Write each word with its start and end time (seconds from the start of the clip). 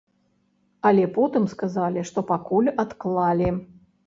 Але 0.89 1.03
потым 1.17 1.45
сказалі, 1.53 2.07
што 2.11 2.19
пакуль 2.31 2.73
адклалі. 2.87 3.49